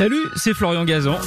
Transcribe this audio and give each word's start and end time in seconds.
Salut, 0.00 0.30
c'est 0.34 0.54
Florian 0.54 0.86
Gazan. 0.86 1.18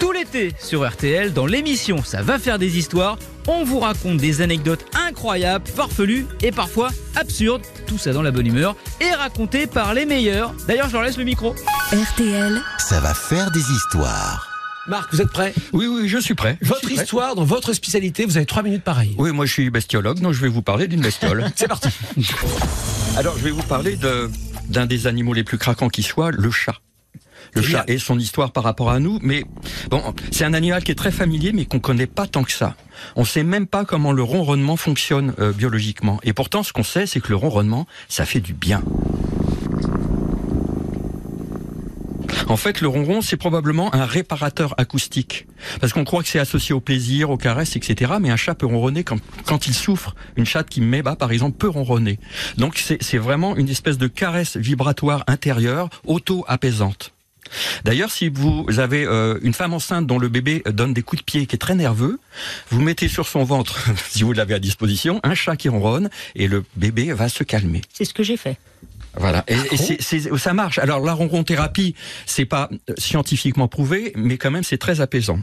Tout 0.00 0.10
l'été 0.10 0.54
sur 0.58 0.88
RTL, 0.88 1.34
dans 1.34 1.44
l'émission 1.44 2.02
Ça 2.02 2.22
va 2.22 2.38
faire 2.38 2.58
des 2.58 2.78
histoires, 2.78 3.18
on 3.46 3.62
vous 3.62 3.78
raconte 3.80 4.16
des 4.16 4.40
anecdotes 4.40 4.86
incroyables, 5.06 5.66
farfelues 5.66 6.24
et 6.40 6.50
parfois 6.50 6.88
absurdes, 7.14 7.60
tout 7.86 7.98
ça 7.98 8.14
dans 8.14 8.22
la 8.22 8.30
bonne 8.30 8.46
humeur, 8.46 8.74
et 9.02 9.10
racontées 9.12 9.66
par 9.66 9.92
les 9.92 10.06
meilleurs. 10.06 10.54
D'ailleurs, 10.66 10.88
je 10.88 10.94
leur 10.94 11.02
laisse 11.02 11.18
le 11.18 11.24
micro. 11.24 11.54
RTL, 11.92 12.58
Ça 12.78 13.00
va 13.00 13.12
faire 13.12 13.50
des 13.50 13.60
histoires. 13.60 14.48
Marc, 14.86 15.12
vous 15.12 15.20
êtes 15.20 15.30
prêt? 15.30 15.52
Oui, 15.74 15.86
oui, 15.88 16.08
je 16.08 16.16
suis 16.16 16.34
prêt. 16.34 16.56
Votre 16.62 16.86
suis 16.86 16.94
prêt. 16.94 17.04
histoire, 17.04 17.34
dans 17.34 17.44
votre 17.44 17.74
spécialité, 17.74 18.24
vous 18.24 18.38
avez 18.38 18.46
trois 18.46 18.62
minutes 18.62 18.82
pareil. 18.82 19.14
Oui, 19.18 19.30
moi 19.32 19.44
je 19.44 19.52
suis 19.52 19.68
bestiologue, 19.68 20.20
donc 20.20 20.32
je 20.32 20.40
vais 20.40 20.48
vous 20.48 20.62
parler 20.62 20.88
d'une 20.88 21.02
bestiole. 21.02 21.44
C'est 21.54 21.68
parti. 21.68 21.90
Alors, 23.18 23.36
je 23.36 23.44
vais 23.44 23.50
vous 23.50 23.62
parler 23.62 23.96
de- 23.96 24.30
d'un 24.70 24.86
des 24.86 25.06
animaux 25.06 25.34
les 25.34 25.44
plus 25.44 25.58
craquants 25.58 25.90
qui 25.90 26.02
soit, 26.02 26.30
le 26.30 26.50
chat. 26.50 26.72
Le 27.54 27.62
chat 27.62 27.84
et 27.88 27.98
son 27.98 28.18
histoire 28.18 28.52
par 28.52 28.64
rapport 28.64 28.90
à 28.90 29.00
nous, 29.00 29.18
mais 29.22 29.44
bon, 29.90 30.02
c'est 30.30 30.44
un 30.44 30.54
animal 30.54 30.84
qui 30.84 30.92
est 30.92 30.96
très 30.96 31.10
familier, 31.10 31.52
mais 31.52 31.64
qu'on 31.64 31.80
connaît 31.80 32.06
pas 32.06 32.26
tant 32.26 32.44
que 32.44 32.52
ça. 32.52 32.76
On 33.16 33.24
sait 33.24 33.44
même 33.44 33.66
pas 33.66 33.84
comment 33.84 34.12
le 34.12 34.22
ronronnement 34.22 34.76
fonctionne 34.76 35.34
euh, 35.38 35.52
biologiquement. 35.52 36.20
Et 36.24 36.32
pourtant, 36.32 36.62
ce 36.62 36.72
qu'on 36.72 36.82
sait, 36.82 37.06
c'est 37.06 37.20
que 37.20 37.28
le 37.28 37.36
ronronnement, 37.36 37.86
ça 38.08 38.24
fait 38.24 38.40
du 38.40 38.52
bien. 38.52 38.82
En 42.48 42.56
fait, 42.56 42.80
le 42.80 42.88
ronron, 42.88 43.20
c'est 43.20 43.36
probablement 43.36 43.94
un 43.94 44.06
réparateur 44.06 44.74
acoustique. 44.78 45.46
Parce 45.80 45.92
qu'on 45.92 46.04
croit 46.04 46.22
que 46.22 46.28
c'est 46.28 46.38
associé 46.38 46.74
au 46.74 46.80
plaisir, 46.80 47.28
aux 47.30 47.36
caresses, 47.36 47.76
etc. 47.76 48.12
Mais 48.20 48.30
un 48.30 48.36
chat 48.36 48.54
peut 48.54 48.66
ronronner 48.66 49.04
quand, 49.04 49.18
quand 49.44 49.66
il 49.66 49.74
souffre. 49.74 50.14
Une 50.36 50.46
chatte 50.46 50.68
qui 50.68 50.80
met 50.80 51.02
bas, 51.02 51.16
par 51.16 51.30
exemple, 51.30 51.58
peut 51.58 51.68
ronronner. 51.68 52.18
Donc 52.56 52.78
c'est 52.78 53.02
c'est 53.02 53.18
vraiment 53.18 53.56
une 53.56 53.68
espèce 53.68 53.98
de 53.98 54.06
caresse 54.06 54.56
vibratoire 54.56 55.24
intérieure, 55.26 55.90
auto-apaisante. 56.06 57.12
D'ailleurs, 57.84 58.10
si 58.10 58.28
vous 58.28 58.66
avez 58.78 59.04
euh, 59.04 59.38
une 59.42 59.54
femme 59.54 59.74
enceinte 59.74 60.06
dont 60.06 60.18
le 60.18 60.28
bébé 60.28 60.62
donne 60.66 60.92
des 60.94 61.02
coups 61.02 61.20
de 61.22 61.24
pied, 61.24 61.46
qui 61.46 61.54
est 61.56 61.58
très 61.58 61.74
nerveux, 61.74 62.18
vous 62.70 62.80
mettez 62.80 63.08
sur 63.08 63.26
son 63.28 63.44
ventre, 63.44 63.78
si 64.08 64.22
vous 64.22 64.32
l'avez 64.32 64.54
à 64.54 64.58
disposition, 64.58 65.20
un 65.22 65.34
chat 65.34 65.56
qui 65.56 65.68
ronronne 65.68 66.10
et 66.34 66.48
le 66.48 66.64
bébé 66.76 67.12
va 67.12 67.28
se 67.28 67.44
calmer. 67.44 67.82
C'est 67.92 68.04
ce 68.04 68.14
que 68.14 68.22
j'ai 68.22 68.36
fait. 68.36 68.56
Voilà, 69.16 69.44
et, 69.48 69.56
c'est- 69.76 70.36
ça 70.36 70.52
marche. 70.54 70.78
Alors 70.78 71.00
la 71.00 71.12
ronron-thérapie, 71.14 71.94
c'est 72.26 72.44
pas 72.44 72.68
euh, 72.88 72.94
scientifiquement 72.98 73.66
prouvé, 73.66 74.12
mais 74.16 74.36
quand 74.38 74.50
même 74.50 74.62
c'est 74.62 74.78
très 74.78 75.00
apaisant. 75.00 75.40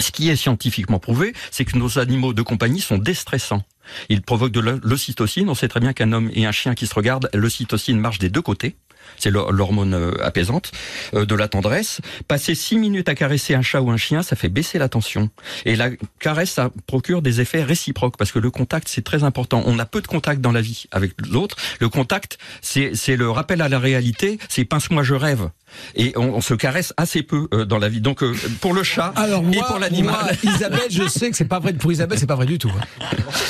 Ce 0.00 0.10
qui 0.12 0.28
est 0.28 0.36
scientifiquement 0.36 0.98
prouvé, 0.98 1.32
c'est 1.50 1.64
que 1.64 1.76
nos 1.78 1.98
animaux 1.98 2.32
de 2.32 2.42
compagnie 2.42 2.80
sont 2.80 2.98
déstressants. 2.98 3.62
Ils 4.10 4.22
provoquent 4.22 4.52
de 4.52 4.60
l'o- 4.60 4.78
l'ocytocine. 4.82 5.48
On 5.48 5.54
sait 5.54 5.68
très 5.68 5.80
bien 5.80 5.92
qu'un 5.92 6.12
homme 6.12 6.30
et 6.34 6.44
un 6.46 6.52
chien 6.52 6.74
qui 6.74 6.86
se 6.86 6.94
regardent, 6.94 7.30
l'ocytocine 7.34 7.98
marche 7.98 8.18
des 8.18 8.28
deux 8.28 8.42
côtés. 8.42 8.76
C'est 9.18 9.30
l'hor- 9.30 9.52
l'hormone 9.52 9.94
euh, 9.94 10.24
apaisante 10.24 10.70
euh, 11.14 11.26
de 11.26 11.34
la 11.34 11.48
tendresse. 11.48 12.00
Passer 12.28 12.54
six 12.54 12.78
minutes 12.78 13.08
à 13.08 13.14
caresser 13.14 13.54
un 13.54 13.62
chat 13.62 13.80
ou 13.80 13.90
un 13.90 13.96
chien, 13.96 14.22
ça 14.22 14.36
fait 14.36 14.48
baisser 14.48 14.78
la 14.78 14.88
tension. 14.88 15.30
Et 15.64 15.76
la 15.76 15.90
caresse, 16.20 16.50
ça 16.52 16.70
procure 16.86 17.22
des 17.22 17.40
effets 17.40 17.62
réciproques 17.62 18.16
parce 18.16 18.32
que 18.32 18.38
le 18.38 18.50
contact, 18.50 18.88
c'est 18.88 19.02
très 19.04 19.24
important. 19.24 19.62
On 19.66 19.78
a 19.78 19.86
peu 19.86 20.00
de 20.00 20.06
contact 20.06 20.40
dans 20.40 20.52
la 20.52 20.60
vie 20.60 20.84
avec 20.92 21.12
l'autre. 21.28 21.56
Le 21.80 21.88
contact, 21.88 22.38
c'est 22.62 22.92
le 23.16 23.30
rappel 23.30 23.60
à 23.62 23.68
la 23.68 23.78
réalité. 23.78 24.38
C'est 24.48 24.64
pince-moi, 24.64 25.02
je 25.02 25.14
rêve. 25.14 25.50
Et 25.94 26.12
on, 26.16 26.34
on 26.34 26.40
se 26.40 26.54
caresse 26.54 26.92
assez 26.96 27.22
peu 27.22 27.48
euh, 27.54 27.64
dans 27.64 27.78
la 27.78 27.88
vie. 27.88 28.00
Donc 28.00 28.22
euh, 28.22 28.34
pour 28.60 28.74
le 28.74 28.82
chat 28.82 29.12
Alors 29.16 29.42
et 29.42 29.56
moi, 29.56 29.66
pour 29.66 29.78
l'animal. 29.78 30.14
moi, 30.42 30.54
Isabelle, 30.54 30.80
je 30.90 31.06
sais 31.08 31.30
que 31.30 31.36
c'est 31.36 31.44
pas 31.44 31.58
vrai. 31.58 31.72
Pour 31.72 31.92
Isabelle, 31.92 32.18
c'est 32.18 32.26
pas 32.26 32.34
vrai 32.36 32.46
du 32.46 32.58
tout. 32.58 32.70
hein. 32.76 33.06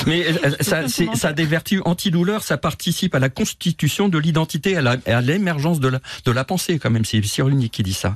Mais 0.07 0.27
euh, 0.27 0.51
ça, 0.61 0.89
c'est- 0.89 1.15
ça 1.15 1.29
a 1.29 1.33
des 1.33 1.45
vertus 1.47 1.81
antidouleurs, 1.85 2.43
ça 2.43 2.57
participe 2.59 3.15
à 3.15 3.19
la 3.19 3.29
constitution 3.29 4.09
de 4.09 4.19
l'identité, 4.19 4.77
à 4.77 4.83
la- 4.83 4.97
à 5.07 5.21
l'émergence 5.21 5.81
de 5.81 5.89
la, 5.89 6.01
de 6.25 6.33
la 6.33 6.45
pensée 6.45 6.79
quand 6.79 6.91
même. 6.91 7.05
C'est 7.05 7.23
Cyrulnik 7.23 7.73
qui 7.73 7.83
dit 7.83 7.93
ça. 7.95 8.15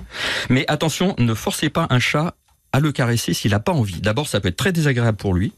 Mais 0.49 0.65
attention, 0.69 1.15
ne 1.19 1.35
forcez 1.35 1.69
pas 1.71 1.87
un 1.91 1.99
chat 1.99 2.35
à 2.73 2.81
le 2.81 2.93
caresser 2.93 3.35
s'il 3.35 3.51
n'a 3.51 3.61
pas 3.61 3.73
envie. 3.73 4.01
D'abord, 4.01 4.27
ça 4.29 4.41
peut 4.41 4.49
être 4.49 4.57
très 4.57 4.73
désagréable 4.73 5.17
pour 5.19 5.35
lui. 5.35 5.53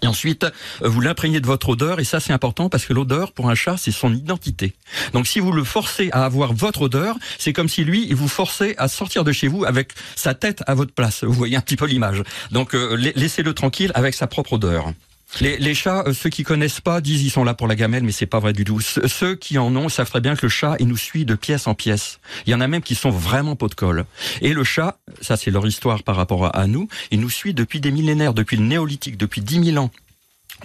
Et 0.00 0.06
ensuite, 0.06 0.44
euh, 0.44 0.50
vous 0.88 1.00
l'imprégnez 1.00 1.40
de 1.40 1.46
votre 1.46 1.68
odeur, 1.68 2.00
et 2.00 2.04
ça 2.04 2.18
c'est 2.20 2.32
important 2.32 2.68
parce 2.68 2.86
que 2.86 2.92
l'odeur, 2.92 3.32
pour 3.32 3.50
un 3.50 3.54
chat, 3.54 3.76
c'est 3.76 3.92
son 3.92 4.12
identité. 4.14 4.72
Donc 5.12 5.26
si 5.26 5.38
vous 5.40 5.52
le 5.52 5.64
forcez 5.64 6.08
à 6.12 6.24
avoir 6.24 6.52
votre 6.54 6.82
odeur, 6.82 7.16
c'est 7.38 7.52
comme 7.52 7.68
si 7.68 7.84
lui, 7.84 8.06
il 8.08 8.14
vous 8.16 8.28
forçait 8.28 8.74
à 8.78 8.88
sortir 8.88 9.24
de 9.24 9.32
chez 9.32 9.48
vous 9.48 9.64
avec 9.64 9.92
sa 10.16 10.34
tête 10.34 10.62
à 10.66 10.74
votre 10.74 10.92
place. 10.94 11.24
Vous 11.24 11.32
voyez 11.32 11.56
un 11.56 11.60
petit 11.60 11.76
peu 11.76 11.86
l'image. 11.86 12.22
Donc 12.50 12.74
euh, 12.74 12.96
la- 12.96 13.12
laissez-le 13.14 13.52
tranquille 13.54 13.92
avec 13.94 14.14
sa 14.14 14.26
propre 14.26 14.54
odeur. 14.54 14.92
Les, 15.40 15.74
chats, 15.74 16.04
euh, 16.06 16.12
ceux 16.12 16.30
qui 16.30 16.44
connaissent 16.44 16.80
pas, 16.80 17.00
disent 17.00 17.22
ils 17.22 17.30
sont 17.30 17.44
là 17.44 17.54
pour 17.54 17.66
la 17.66 17.74
gamelle, 17.74 18.04
mais 18.04 18.12
c'est 18.12 18.26
pas 18.26 18.38
vrai 18.38 18.52
du 18.52 18.64
tout. 18.64 18.80
Ceux, 18.80 19.34
qui 19.34 19.58
en 19.58 19.74
ont 19.76 19.88
savent 19.88 20.10
très 20.10 20.20
bien 20.20 20.36
que 20.36 20.46
le 20.46 20.50
chat, 20.50 20.76
il 20.78 20.88
nous 20.88 20.96
suit 20.96 21.24
de 21.24 21.34
pièce 21.34 21.66
en 21.66 21.74
pièce. 21.74 22.20
Il 22.46 22.50
y 22.50 22.54
en 22.54 22.60
a 22.60 22.68
même 22.68 22.82
qui 22.82 22.94
sont 22.94 23.10
vraiment 23.10 23.56
pot 23.56 23.68
de 23.68 23.74
colle. 23.74 24.04
Et 24.42 24.52
le 24.52 24.62
chat, 24.62 24.98
ça 25.20 25.36
c'est 25.36 25.50
leur 25.50 25.66
histoire 25.66 26.02
par 26.02 26.16
rapport 26.16 26.54
à, 26.54 26.66
nous, 26.66 26.88
il 27.10 27.20
nous 27.20 27.30
suit 27.30 27.54
depuis 27.54 27.80
des 27.80 27.90
millénaires, 27.90 28.34
depuis 28.34 28.56
le 28.56 28.64
néolithique, 28.64 29.16
depuis 29.16 29.40
10 29.40 29.72
000 29.72 29.82
ans. 29.82 29.90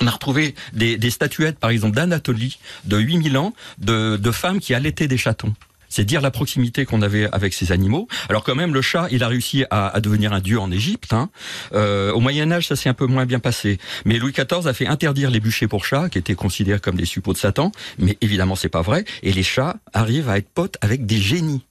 On 0.02 0.08
a 0.08 0.12
retrouvé 0.12 0.54
des, 0.74 0.98
des 0.98 1.10
statuettes, 1.10 1.58
par 1.58 1.70
exemple, 1.70 1.96
d'Anatolie, 1.96 2.60
de 2.86 2.98
8000 2.98 3.38
ans, 3.38 3.54
de, 3.80 4.18
de 4.18 4.32
femmes 4.32 4.60
qui 4.60 4.74
allaitaient 4.74 5.08
des 5.08 5.18
chatons. 5.18 5.54
C'est 5.90 6.06
dire 6.06 6.22
la 6.22 6.32
proximité 6.32 6.86
qu'on 6.86 7.02
avait 7.02 7.28
avec 7.32 7.54
ces 7.54 7.72
animaux. 7.72 8.08
Alors 8.30 8.44
quand 8.44 8.56
même, 8.56 8.74
le 8.74 8.82
chat, 8.82 9.08
il 9.12 9.24
a 9.24 9.28
réussi 9.28 9.66
à, 9.70 9.88
à 9.88 10.00
devenir 10.00 10.34
un 10.34 10.40
dieu 10.40 10.60
en 10.60 10.72
Égypte. 10.72 11.14
Hein. 11.14 11.30
Euh, 11.74 12.12
au 12.12 12.20
Moyen 12.20 12.52
Âge, 12.52 12.68
ça 12.68 12.76
s'est 12.76 12.90
un 12.90 12.94
peu 12.94 13.06
moins 13.06 13.26
bien 13.26 13.40
passé. 13.40 13.78
Mais 14.06 14.18
Louis 14.18 14.34
XIV 14.34 14.68
a 14.68 14.74
fait 14.74 14.88
interdire 14.88 15.32
les 15.32 15.40
bûchers 15.40 15.68
pour 15.68 15.86
chats, 15.86 16.10
qui 16.10 16.18
étaient 16.18 16.36
considérés 16.36 16.80
comme 16.80 16.96
des 16.96 17.06
suppôts 17.06 17.34
de 17.34 17.38
Satan. 17.38 17.72
Mais 18.00 18.18
évidemment, 18.22 18.56
c'est 18.56 18.70
pas 18.70 18.82
vrai. 18.82 19.06
Et 19.24 19.32
les 19.32 19.44
chats 19.44 19.78
arrivent 19.94 20.30
à 20.30 20.38
être 20.38 20.50
potes 20.50 20.78
avec 20.82 21.06
des 21.06 21.20
génies. 21.20 21.66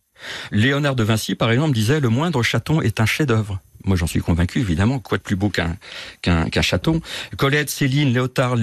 Léonard 0.50 0.96
de 0.96 1.02
Vinci, 1.02 1.34
par 1.34 1.50
exemple, 1.50 1.74
disait 1.74 2.00
le 2.00 2.08
moindre 2.08 2.42
chaton 2.42 2.80
est 2.80 3.00
un 3.00 3.06
chef-d'œuvre. 3.06 3.60
Moi, 3.86 3.96
j'en 3.96 4.06
suis 4.06 4.20
convaincu, 4.20 4.60
évidemment. 4.60 4.98
Quoi 4.98 5.18
de 5.18 5.22
plus 5.22 5.36
beau 5.36 5.48
qu'un 5.48 5.76
qu'un 6.22 6.48
qu'un 6.48 6.62
chaton? 6.62 7.00
Colette, 7.36 7.70
Céline, 7.70 8.12
Léotard, 8.12 8.56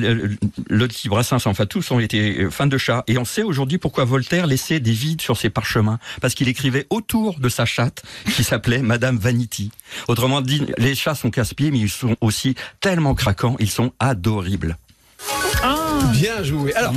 Lottie, 0.69 1.09
Brassens, 1.09 1.45
enfin 1.45 1.65
tous 1.65 1.91
ont 1.91 1.99
été 1.99 2.41
euh, 2.41 2.49
fans 2.49 2.67
de 2.67 2.77
chats. 2.77 3.03
Et 3.07 3.17
on 3.17 3.25
sait 3.25 3.43
aujourd'hui 3.43 3.77
pourquoi 3.77 4.05
Voltaire 4.05 4.47
laissait 4.47 4.79
des 4.79 4.91
vides 4.91 5.21
sur 5.21 5.37
ses 5.37 5.49
parchemins. 5.49 5.99
Parce 6.21 6.33
qu'il 6.33 6.47
écrivait 6.47 6.85
autour 6.89 7.39
de 7.39 7.49
sa 7.49 7.65
chatte, 7.65 8.03
qui 8.35 8.43
s'appelait 8.43 8.79
Madame 8.81 9.17
Vanity. 9.17 9.71
Autrement 10.07 10.41
dit, 10.41 10.63
les 10.77 10.95
chats 10.95 11.15
sont 11.15 11.31
casse-pieds, 11.31 11.71
mais 11.71 11.79
ils 11.79 11.89
sont 11.89 12.15
aussi 12.21 12.55
tellement 12.81 13.15
craquants, 13.15 13.55
ils 13.59 13.69
sont 13.71 13.93
adoribles. 13.99 14.77
Bien 16.11 16.43
joué. 16.43 16.73
Alors, 16.73 16.93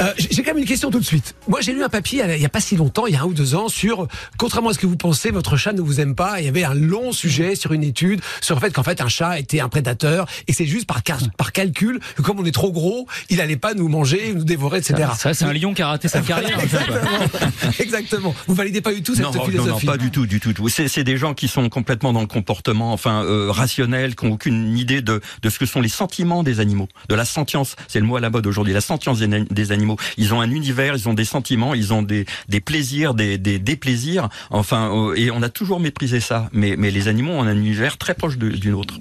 euh, 0.00 0.12
j'ai 0.16 0.42
quand 0.42 0.52
même 0.52 0.58
une 0.58 0.68
question 0.68 0.90
tout 0.90 1.00
de 1.00 1.04
suite. 1.04 1.34
Moi, 1.48 1.60
j'ai 1.60 1.72
lu 1.72 1.82
un 1.82 1.88
papier 1.88 2.22
il 2.34 2.40
y 2.40 2.44
a 2.46 2.48
pas 2.48 2.60
si 2.60 2.76
longtemps, 2.76 3.06
il 3.06 3.14
y 3.14 3.16
a 3.16 3.22
un 3.22 3.24
ou 3.26 3.34
deux 3.34 3.54
ans, 3.54 3.68
sur 3.68 4.06
contrairement 4.36 4.70
à 4.70 4.72
ce 4.74 4.78
que 4.78 4.86
vous 4.86 4.96
pensez, 4.96 5.30
votre 5.30 5.56
chat 5.56 5.72
ne 5.72 5.80
vous 5.80 6.00
aime 6.00 6.14
pas. 6.14 6.40
Il 6.40 6.44
y 6.44 6.48
avait 6.48 6.64
un 6.64 6.74
long 6.74 7.12
sujet 7.12 7.54
sur 7.54 7.72
une 7.72 7.82
étude 7.84 8.20
sur 8.40 8.54
le 8.54 8.60
fait 8.60 8.70
qu'en 8.72 8.82
fait 8.82 9.00
un 9.00 9.08
chat 9.08 9.38
était 9.38 9.60
un 9.60 9.68
prédateur 9.68 10.26
et 10.46 10.52
c'est 10.52 10.66
juste 10.66 10.86
par, 10.86 11.02
car- 11.02 11.18
par 11.36 11.52
calcul 11.52 12.00
que 12.16 12.22
comme 12.22 12.38
on 12.40 12.44
est 12.44 12.52
trop 12.52 12.72
gros, 12.72 13.06
il 13.30 13.40
allait 13.40 13.56
pas 13.56 13.74
nous 13.74 13.88
manger, 13.88 14.32
nous 14.34 14.44
dévorer, 14.44 14.78
etc. 14.78 15.08
Ça, 15.16 15.34
c'est 15.34 15.44
un 15.44 15.52
lion 15.52 15.74
qui 15.74 15.82
a 15.82 15.88
raté 15.88 16.08
sa 16.08 16.20
carrière. 16.20 16.58
Exactement. 16.60 16.98
Exactement. 17.78 18.34
Vous 18.46 18.54
validez 18.54 18.80
pas 18.80 18.92
du 18.92 19.02
tout 19.02 19.14
cette 19.14 19.24
non, 19.24 19.32
non, 19.32 19.44
philosophie? 19.44 19.86
non, 19.86 19.92
pas 19.92 19.98
du 19.98 20.10
tout, 20.10 20.26
du 20.26 20.40
tout. 20.40 20.68
C'est, 20.68 21.04
des 21.04 21.16
gens 21.16 21.34
qui 21.34 21.48
sont 21.48 21.68
complètement 21.68 22.12
dans 22.12 22.20
le 22.20 22.26
comportement, 22.26 22.92
enfin 22.92 23.24
euh, 23.24 23.50
rationnel, 23.50 24.14
qui 24.16 24.26
n'ont 24.26 24.32
aucune 24.32 24.76
idée 24.76 25.00
de, 25.00 25.20
de 25.42 25.50
ce 25.50 25.58
que 25.58 25.66
sont 25.66 25.80
les 25.80 25.88
sentiments 25.88 26.42
des 26.42 26.60
animaux, 26.60 26.88
de 27.08 27.14
la 27.14 27.24
sentience. 27.24 27.76
C'est 27.86 28.00
le 28.00 28.06
mot 28.06 28.16
à 28.16 28.20
la 28.20 28.30
mode 28.30 28.46
aujourd'hui, 28.46 28.72
la 28.72 28.80
sentience 28.80 29.18
des, 29.18 29.44
des 29.44 29.72
animaux. 29.88 29.96
Ils 30.16 30.34
ont 30.34 30.40
un 30.40 30.50
univers, 30.50 30.94
ils 30.96 31.08
ont 31.08 31.14
des 31.14 31.24
sentiments, 31.24 31.74
ils 31.74 31.92
ont 31.92 32.02
des, 32.02 32.26
des 32.48 32.60
plaisirs, 32.60 33.14
des, 33.14 33.38
des 33.38 33.58
déplaisirs. 33.58 34.28
Enfin, 34.50 34.90
euh, 34.94 35.14
et 35.16 35.30
on 35.30 35.42
a 35.42 35.48
toujours 35.48 35.80
méprisé 35.80 36.20
ça. 36.20 36.48
Mais, 36.52 36.74
mais 36.76 36.90
les 36.90 37.08
animaux 37.08 37.32
ont 37.32 37.42
un 37.42 37.56
univers 37.56 37.96
très 37.98 38.14
proche 38.14 38.36
d'une 38.38 38.74
autre. 38.74 38.94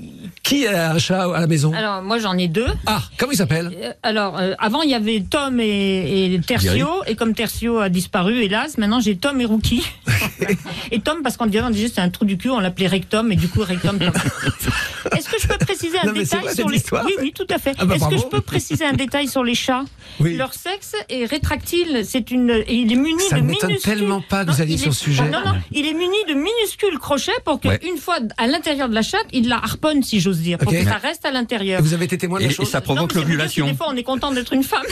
Qui 0.44 0.66
a 0.68 0.92
un 0.94 1.00
chat 1.00 1.24
à 1.24 1.40
la 1.42 1.48
maison? 1.48 1.74
Alors, 1.74 2.02
moi, 2.02 2.20
j'en 2.20 2.38
ai 2.38 2.48
deux. 2.48 2.68
Ah, 2.86 3.02
comment 3.18 3.32
il 3.34 3.38
s'appelle 3.38 3.72
Euh, 3.76 3.92
Alors, 4.04 4.38
euh, 4.40 4.54
avant, 4.60 4.82
il 4.82 4.90
y 4.90 4.94
avait 4.96 5.24
Tom 5.30 5.60
et, 5.60 6.34
et 6.34 6.40
Tertio. 6.40 6.88
Et 7.08 7.16
comme 7.16 7.34
Tertio 7.34 7.80
a 7.80 7.90
disparu, 7.90 8.44
hélas, 8.44 8.78
maintenant, 8.78 9.00
j'ai 9.02 9.18
Tom 9.18 9.42
et 9.42 9.46
Rookie. 9.46 9.84
et 10.92 11.00
Tom, 11.00 11.22
parce 11.24 11.38
qu'en 11.38 11.46
disant, 11.48 11.70
disait 11.70 11.92
c'est 11.94 12.02
un 12.02 12.10
trou 12.10 12.26
du 12.26 12.38
cul, 12.38 12.50
on 12.50 12.60
l'appelait 12.60 12.88
Rectum. 12.88 13.32
Et 13.32 13.36
du 13.36 13.48
coup, 13.48 13.62
Rectum. 13.62 14.00
Est-ce 15.16 15.30
que 15.30 15.40
je 15.42 15.48
peux 15.48 15.58
préciser 15.58 15.98
un 16.00 16.08
Non, 16.08 16.14
détail 16.14 16.42
vrai, 16.42 16.54
sur 16.56 16.70
les... 16.70 16.78
histoire. 16.78 17.06
Oui, 17.06 17.14
oui, 17.22 17.34
tout 17.36 17.48
à 17.50 17.58
fait. 17.60 17.74
Ah 17.80 17.86
bah, 17.86 17.96
Est-ce 17.96 18.08
que 18.10 18.18
je 18.18 18.26
peux 18.26 18.42
préciser 18.42 18.86
un 18.86 18.94
détail 18.94 19.28
sur 19.28 19.44
les 19.44 19.56
chats 19.56 19.84
Oui. 20.20 20.36
Leur 20.36 20.54
sexe 20.54 20.94
est 21.10 21.26
rétractile. 21.26 22.04
C'est 22.06 22.32
une... 22.32 22.50
et 22.52 22.74
il 22.74 22.92
est 22.92 22.96
muni 22.96 23.22
Ça 23.30 23.38
de 23.38 23.42
m'étonne 23.46 23.70
minuscules... 23.70 23.94
tellement 23.94 24.22
pas 24.22 24.46
que 24.46 24.52
vous 24.52 24.62
alliez 24.62 24.78
sur 24.78 24.92
est- 24.92 24.96
ce 24.96 25.00
sujet. 25.04 25.24
Non, 25.30 25.40
non, 25.46 25.54
il 25.72 25.86
est 25.86 25.94
muni 25.94 26.18
de 26.28 26.34
minuscules 26.34 26.98
crochets 27.00 27.32
pour 27.46 27.60
que 27.60 27.68
Ouais. 27.68 27.80
une 27.90 27.98
fois 27.98 28.18
à 28.38 28.48
l'intérieur 28.48 28.88
de 28.90 28.96
la 28.96 29.02
chatte, 29.02 29.26
il 29.34 29.48
la 29.50 29.58
harponne, 29.58 30.02
si 30.04 30.20
j'ose 30.20 30.40
dire, 30.40 30.58
pour 30.58 30.72
Ok. 30.72 30.80
que 30.80 30.84
ça 30.86 30.98
reste 30.98 31.26
à 31.26 31.32
l'intérieur. 31.32 31.82
Vous 31.82 31.94
avez 31.94 32.06
été 32.06 32.18
témoin 32.18 32.40
de 32.40 32.46
la 32.46 32.52
Et, 32.52 32.66
ça 32.66 32.82
provoque 32.82 33.14
l'ovulation. 33.14 33.68
Des 33.68 33.74
fois, 33.76 33.88
on 33.90 33.96
est 33.96 34.04
content 34.04 34.32
d'être 34.32 34.54
une 34.54 34.64
femme. 34.64 34.84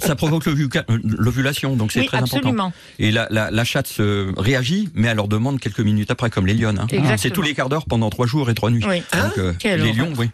Ça 0.00 0.14
provoque 0.16 0.44
l'ovu- 0.46 0.68
l'ovulation, 1.04 1.76
donc 1.76 1.92
c'est 1.92 2.00
Oui, 2.00 2.06
très 2.06 2.18
important. 2.18 2.36
absolument. 2.38 2.72
Et 2.98 3.10
la, 3.10 3.26
la, 3.30 3.50
la 3.50 3.64
chatte 3.64 3.86
se 3.86 4.32
réagit, 4.54 4.88
mais 4.94 5.08
elle 5.08 5.16
leur 5.16 5.28
demande 5.28 5.58
quelques 5.60 5.80
minutes 5.80 6.10
après, 6.10 6.30
comme 6.30 6.46
les 6.46 6.54
lionnes. 6.54 6.78
hein. 6.80 7.16
C'est 7.16 7.30
tous 7.30 7.42
les 7.42 7.54
quarts 7.54 7.68
d'heure 7.68 7.86
pendant 7.86 8.08
trois 8.10 8.26
jours 8.26 8.48
et 8.50 8.54
trois 8.54 8.70
nuits. 8.70 8.84
Oui. 8.88 9.02
Donc, 9.12 9.38
euh, 9.38 9.52
Quelle 9.58 9.82
les 9.82 9.92
lions, 9.92 10.12
oui. 10.16 10.30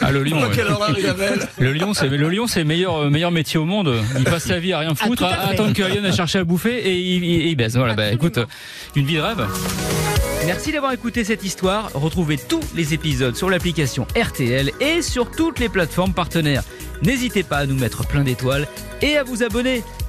Ah, 0.00 0.12
le 0.12 0.22
lion. 0.22 0.38
Oh. 0.40 0.48
Le 1.58 1.72
lion, 1.72 1.92
c'est 1.94 2.08
le 2.08 2.28
lion, 2.28 2.46
c'est 2.46 2.60
le 2.60 2.64
meilleur 2.66 2.96
euh, 2.98 3.10
meilleur 3.10 3.30
métier 3.32 3.58
au 3.58 3.64
monde. 3.64 3.92
Il 4.18 4.24
passe 4.24 4.44
sa 4.44 4.58
vie 4.60 4.72
à 4.72 4.78
rien 4.78 4.94
foutre, 4.94 5.24
à 5.24 5.48
attendre 5.48 5.72
que 5.72 5.82
Ryan 5.82 6.04
a 6.04 6.12
cherché 6.12 6.38
à 6.38 6.44
bouffer 6.44 6.76
et 6.88 6.94
il, 6.96 7.24
il- 7.24 7.46
il 7.48 7.56
baisse. 7.56 7.74
Voilà, 7.74 7.94
bah 7.94 8.12
écoute, 8.12 8.38
euh, 8.38 8.44
une 8.94 9.06
vie 9.06 9.16
de 9.16 9.20
rêve. 9.20 9.44
Merci 10.46 10.70
d'avoir 10.70 10.92
écouté 10.92 11.24
cette 11.24 11.44
histoire. 11.44 11.90
Retrouvez 11.94 12.36
tous 12.38 12.60
les 12.76 12.94
épisodes 12.94 13.34
sur 13.34 13.50
l'application 13.50 14.06
RTL 14.16 14.70
et 14.80 15.02
sur 15.02 15.30
toutes 15.30 15.58
les 15.58 15.68
plateformes 15.68 16.12
partenaires. 16.12 16.62
N'hésitez 17.02 17.42
pas 17.42 17.58
à 17.58 17.66
nous 17.66 17.74
mettre 17.74 18.06
plein 18.06 18.22
d'étoiles 18.22 18.68
et 19.02 19.16
à 19.16 19.24
vous 19.24 19.42
abonner. 19.42 19.82